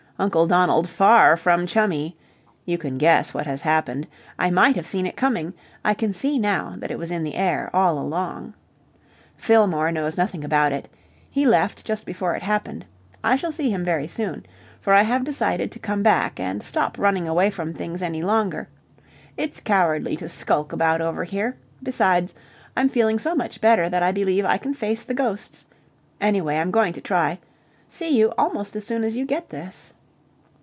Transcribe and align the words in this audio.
Uncle 0.19 0.45
Donald 0.45 0.87
far 0.87 1.35
from 1.35 1.65
chummy. 1.65 2.15
You 2.63 2.77
can 2.77 2.99
guess 2.99 3.33
what 3.33 3.47
has 3.47 3.61
happened. 3.61 4.05
I 4.37 4.51
might 4.51 4.75
have 4.75 4.85
seen 4.85 5.07
it 5.07 5.15
coming. 5.17 5.51
I 5.83 5.95
can 5.95 6.13
see 6.13 6.37
now 6.37 6.75
that 6.77 6.91
it 6.91 6.99
was 6.99 7.09
in 7.09 7.23
the 7.23 7.33
air 7.33 7.71
all 7.75 7.97
along. 7.97 8.53
Fillmore 9.35 9.91
knows 9.91 10.17
nothing 10.17 10.43
about 10.43 10.73
it. 10.73 10.87
He 11.27 11.47
left 11.47 11.83
just 11.83 12.05
before 12.05 12.35
it 12.35 12.43
happened. 12.43 12.85
I 13.23 13.35
shall 13.35 13.51
see 13.51 13.71
him 13.71 13.83
very 13.83 14.07
soon, 14.07 14.45
for 14.79 14.93
I 14.93 15.01
have 15.01 15.23
decided 15.23 15.71
to 15.71 15.79
come 15.79 16.03
back 16.03 16.39
and 16.39 16.61
stop 16.61 16.99
running 16.99 17.27
away 17.27 17.49
from 17.49 17.73
things 17.73 18.03
any 18.03 18.21
longer. 18.21 18.69
It's 19.37 19.59
cowardly 19.59 20.15
to 20.17 20.29
skulk 20.29 20.71
about 20.71 21.01
over 21.01 21.23
here. 21.23 21.57
Besides, 21.81 22.35
I'm 22.77 22.89
feeling 22.89 23.17
so 23.17 23.33
much 23.33 23.59
better 23.59 23.89
that 23.89 24.03
I 24.03 24.11
believe 24.11 24.45
I 24.45 24.59
can 24.59 24.75
face 24.75 25.01
the 25.03 25.15
ghosts. 25.15 25.65
Anyway, 26.19 26.57
I'm 26.57 26.69
going 26.69 26.93
to 26.93 27.01
try. 27.01 27.39
See 27.87 28.15
you 28.15 28.31
almost 28.37 28.75
as 28.75 28.85
soon 28.85 29.03
as 29.03 29.17
you 29.17 29.25
get 29.25 29.49
this. 29.49 29.91